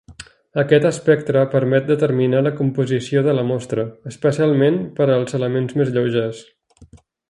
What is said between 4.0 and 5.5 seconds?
especialment per als